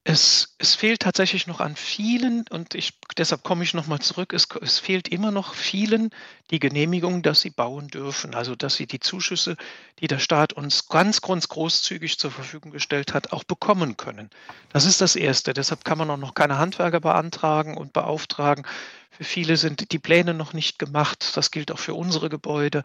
[0.03, 4.47] Es, es fehlt tatsächlich noch an vielen, und ich, deshalb komme ich nochmal zurück, es,
[4.59, 6.09] es fehlt immer noch vielen
[6.49, 8.33] die Genehmigung, dass sie bauen dürfen.
[8.33, 9.57] Also dass sie die Zuschüsse,
[9.99, 14.31] die der Staat uns ganz, ganz großzügig zur Verfügung gestellt hat, auch bekommen können.
[14.69, 15.53] Das ist das Erste.
[15.53, 18.65] Deshalb kann man auch noch keine Handwerker beantragen und beauftragen.
[19.11, 21.37] Für viele sind die Pläne noch nicht gemacht.
[21.37, 22.81] Das gilt auch für unsere Gebäude.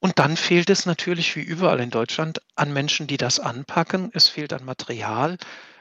[0.00, 4.10] Und dann fehlt es natürlich wie überall in Deutschland an Menschen, die das anpacken.
[4.14, 5.36] Es fehlt an Material.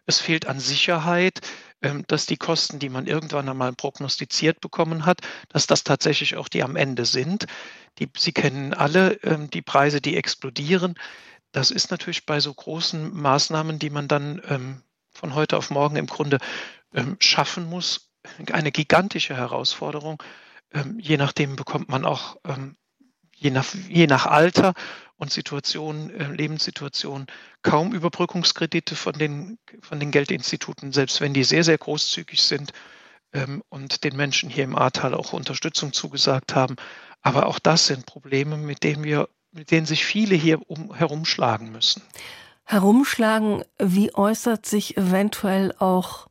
[0.05, 1.41] Es fehlt an Sicherheit,
[1.81, 6.47] ähm, dass die Kosten, die man irgendwann einmal prognostiziert bekommen hat, dass das tatsächlich auch
[6.47, 7.45] die am Ende sind.
[7.99, 10.95] Die, Sie kennen alle ähm, die Preise, die explodieren.
[11.51, 14.81] Das ist natürlich bei so großen Maßnahmen, die man dann ähm,
[15.13, 16.39] von heute auf morgen im Grunde
[17.19, 18.11] schaffen muss,
[18.51, 20.21] eine gigantische Herausforderung.
[20.97, 22.37] Je nachdem bekommt man auch,
[23.43, 24.73] je nach, je nach Alter
[25.17, 27.27] und Situation, äh, Lebenssituation
[27.61, 32.71] kaum Überbrückungskredite von den, von den Geldinstituten, selbst wenn die sehr, sehr großzügig sind
[33.33, 36.77] ähm, und den Menschen hier im Ahrtal auch Unterstützung zugesagt haben.
[37.21, 41.71] Aber auch das sind Probleme, mit denen wir, mit denen sich viele hier um, herumschlagen
[41.71, 42.01] müssen.
[42.65, 46.27] Herumschlagen, wie äußert sich eventuell auch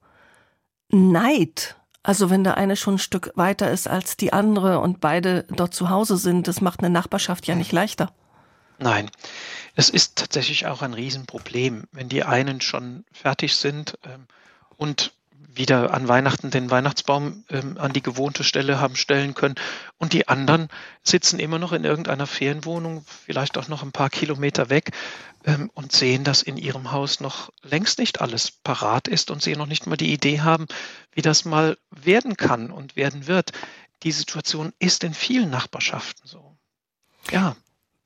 [0.89, 1.77] Neid?
[2.03, 5.75] Also wenn der eine schon ein Stück weiter ist als die andere und beide dort
[5.75, 8.13] zu Hause sind, das macht eine Nachbarschaft ja nicht leichter.
[8.79, 9.11] Nein,
[9.77, 14.27] es ist tatsächlich auch ein Riesenproblem, wenn die einen schon fertig sind ähm,
[14.77, 15.13] und
[15.55, 19.55] wieder an Weihnachten den Weihnachtsbaum ähm, an die gewohnte Stelle haben stellen können
[19.99, 20.69] und die anderen
[21.03, 24.93] sitzen immer noch in irgendeiner Ferienwohnung, vielleicht auch noch ein paar Kilometer weg
[25.45, 29.57] ähm, und sehen, dass in ihrem Haus noch längst nicht alles parat ist und sie
[29.57, 30.67] noch nicht mal die Idee haben,
[31.13, 33.53] wie das mal werden kann und werden wird.
[34.03, 36.57] Die Situation ist in vielen Nachbarschaften so.
[37.31, 37.57] Ja.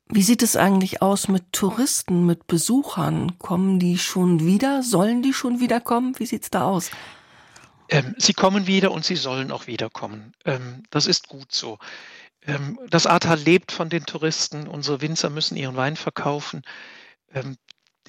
[0.09, 3.37] Wie sieht es eigentlich aus mit Touristen, mit Besuchern?
[3.39, 4.81] Kommen die schon wieder?
[4.81, 6.17] Sollen die schon wieder kommen?
[6.17, 6.91] Wie sieht es da aus?
[7.89, 10.33] Ähm, sie kommen wieder und sie sollen auch wiederkommen.
[10.45, 11.77] Ähm, das ist gut so.
[12.45, 14.67] Ähm, das Ahrtal lebt von den Touristen.
[14.67, 16.61] Unsere Winzer müssen ihren Wein verkaufen.
[17.33, 17.57] Ähm,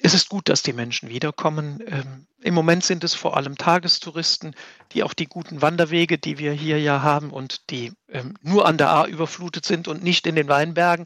[0.01, 1.83] es ist gut, dass die Menschen wiederkommen.
[1.85, 4.55] Ähm, Im Moment sind es vor allem Tagestouristen,
[4.93, 8.77] die auch die guten Wanderwege, die wir hier ja haben und die ähm, nur an
[8.77, 11.05] der A überflutet sind und nicht in den Weinbergen,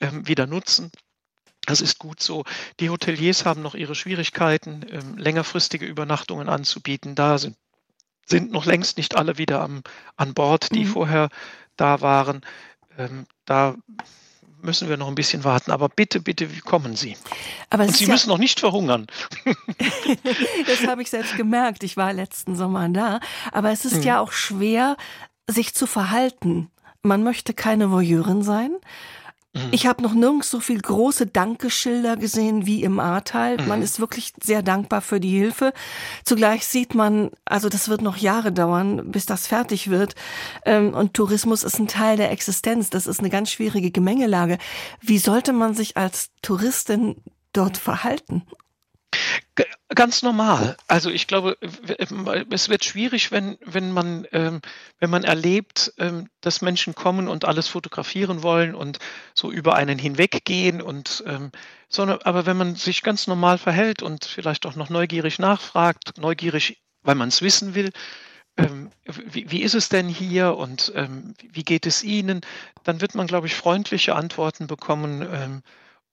[0.00, 0.90] wieder nutzen.
[1.66, 2.44] Das ist gut so.
[2.80, 4.82] Die Hoteliers haben noch ihre Schwierigkeiten,
[5.16, 7.14] längerfristige Übernachtungen anzubieten.
[7.14, 7.56] Da sind,
[8.26, 9.82] sind noch längst nicht alle wieder am,
[10.16, 10.88] an Bord, die mhm.
[10.88, 11.28] vorher
[11.76, 12.42] da waren.
[12.98, 13.74] Ähm, da
[14.64, 15.70] müssen wir noch ein bisschen warten.
[15.70, 17.16] Aber bitte, bitte, wie kommen Sie?
[17.70, 19.06] Aber Und Sie ja müssen noch nicht verhungern.
[20.66, 21.84] das habe ich selbst gemerkt.
[21.84, 23.20] Ich war letzten Sommer da.
[23.52, 24.02] Aber es ist mhm.
[24.02, 24.96] ja auch schwer,
[25.46, 26.70] sich zu verhalten.
[27.02, 28.74] Man möchte keine Voyeurin sein.
[29.54, 29.68] Mhm.
[29.70, 33.56] Ich habe noch nirgends so viel große Dankeschilder gesehen wie im Ahrtal.
[33.56, 33.68] Mhm.
[33.68, 35.72] Man ist wirklich sehr dankbar für die Hilfe.
[36.24, 40.14] Zugleich sieht man, also das wird noch Jahre dauern, bis das fertig wird.
[40.64, 42.90] Ähm, und Tourismus ist ein Teil der Existenz.
[42.90, 44.58] Das ist eine ganz schwierige Gemengelage.
[45.00, 47.16] Wie sollte man sich als Touristin
[47.52, 48.42] dort verhalten?
[49.94, 50.76] Ganz normal.
[50.88, 54.60] Also ich glaube, es wird schwierig, wenn, wenn, man, ähm,
[54.98, 58.98] wenn man erlebt, ähm, dass Menschen kommen und alles fotografieren wollen und
[59.34, 60.82] so über einen hinweggehen.
[60.82, 61.52] Und, ähm,
[61.88, 66.82] sondern, aber wenn man sich ganz normal verhält und vielleicht auch noch neugierig nachfragt, neugierig,
[67.02, 67.92] weil man es wissen will,
[68.56, 72.40] ähm, wie, wie, ist es denn hier und ähm, wie geht es Ihnen,
[72.82, 75.62] dann wird man, glaube ich, freundliche Antworten bekommen ähm,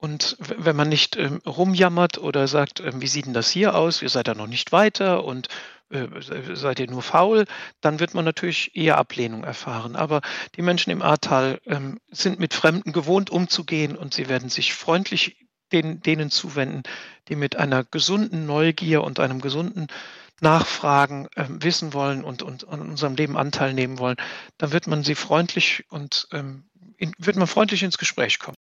[0.02, 4.02] und wenn man nicht ähm, rumjammert oder sagt, ähm, wie sieht denn das hier aus,
[4.02, 5.46] ihr seid da noch nicht weiter und
[5.90, 6.08] äh,
[6.54, 7.44] seid ihr nur faul,
[7.80, 9.94] dann wird man natürlich eher Ablehnung erfahren.
[9.94, 10.20] Aber
[10.56, 15.36] die Menschen im Ahrtal ähm, sind mit Fremden gewohnt umzugehen und sie werden sich freundlich
[15.70, 16.82] den, denen zuwenden,
[17.28, 19.86] die mit einer gesunden Neugier und einem gesunden
[20.40, 24.16] Nachfragen äh, wissen wollen und, und an unserem Leben Anteil nehmen wollen,
[24.58, 26.64] dann wird man sie freundlich und ähm,
[26.96, 28.56] in, wird man freundlich ins Gespräch kommen.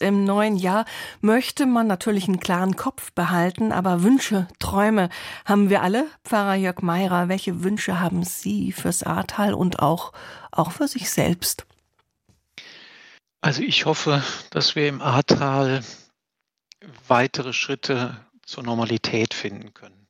[0.00, 0.84] Im neuen Jahr
[1.20, 5.08] möchte man natürlich einen klaren Kopf behalten, aber Wünsche, Träume
[5.44, 6.06] haben wir alle.
[6.24, 10.12] Pfarrer Jörg Meirer, welche Wünsche haben Sie fürs Ahrtal und auch,
[10.50, 11.66] auch für sich selbst?
[13.40, 15.82] Also ich hoffe, dass wir im Ahrtal
[17.08, 20.06] weitere Schritte zur Normalität finden können,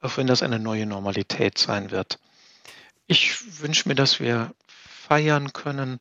[0.00, 2.18] auch wenn das eine neue Normalität sein wird.
[3.06, 5.98] Ich wünsche mir, dass wir feiern können,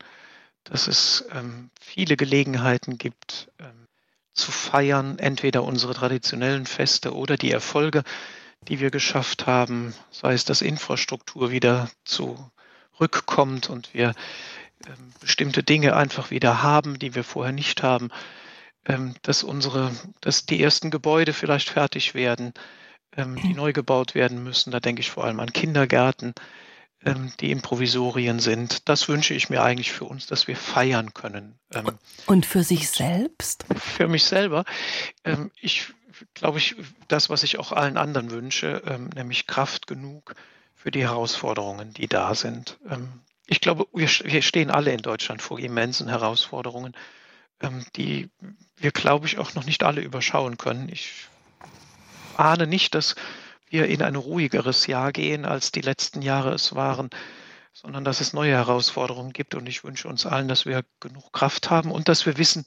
[0.70, 3.88] dass es ähm, viele Gelegenheiten gibt, ähm,
[4.34, 8.03] zu feiern, entweder unsere traditionellen Feste oder die Erfolge,
[8.68, 14.13] die wir geschafft haben, sei es, dass Infrastruktur wieder zurückkommt und wir
[14.86, 18.09] ähm, bestimmte Dinge einfach wieder haben, die wir vorher nicht haben,
[18.86, 19.91] ähm, dass unsere,
[20.22, 22.53] dass die ersten Gebäude vielleicht fertig werden,
[23.15, 24.72] ähm, die neu gebaut werden müssen.
[24.72, 26.34] Da denke ich vor allem an Kindergärten,
[27.39, 28.89] die in Provisorien sind.
[28.89, 31.57] Das wünsche ich mir eigentlich für uns, dass wir feiern können.
[31.73, 33.65] Ähm, und für sich selbst?
[33.77, 34.65] Für mich selber.
[35.23, 35.93] Ähm, ich
[36.33, 36.75] glaube ich,
[37.07, 40.35] das, was ich auch allen anderen wünsche, ähm, nämlich Kraft genug
[40.75, 42.77] für die Herausforderungen, die da sind.
[42.89, 46.95] Ähm, ich glaube, wir, wir, stehen alle in Deutschland vor immensen Herausforderungen,
[47.61, 48.29] ähm, die
[48.77, 50.89] wir, glaube ich, auch noch nicht alle überschauen können.
[50.89, 51.27] Ich
[52.35, 53.15] ahne nicht, dass
[53.70, 57.09] wir in ein ruhigeres Jahr gehen, als die letzten Jahre es waren,
[57.74, 59.55] sondern dass es neue Herausforderungen gibt.
[59.55, 62.63] Und ich wünsche uns allen, dass wir genug Kraft haben und dass wir wissen,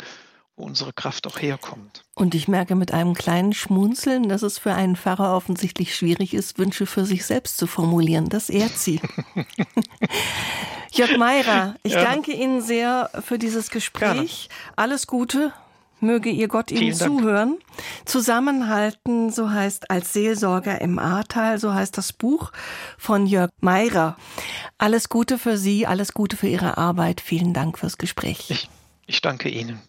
[0.56, 2.04] wo unsere Kraft auch herkommt.
[2.14, 6.58] Und ich merke mit einem kleinen Schmunzeln, dass es für einen Pfarrer offensichtlich schwierig ist,
[6.58, 8.28] Wünsche für sich selbst zu formulieren.
[8.28, 9.00] Das ehrt Sie.
[10.92, 12.04] Jörg Meirer, ich ja.
[12.04, 14.48] danke Ihnen sehr für dieses Gespräch.
[14.48, 14.72] Gerne.
[14.76, 15.52] Alles Gute.
[16.00, 17.58] Möge ihr Gott Ihnen zuhören.
[18.04, 22.52] Zusammenhalten, so heißt als Seelsorger im Ahrtal, so heißt das Buch
[22.98, 24.16] von Jörg Meirer.
[24.78, 27.20] Alles Gute für Sie, alles Gute für Ihre Arbeit.
[27.20, 28.50] Vielen Dank fürs Gespräch.
[28.50, 28.68] Ich,
[29.06, 29.80] ich danke Ihnen.